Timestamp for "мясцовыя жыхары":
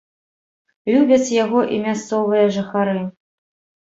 1.83-2.97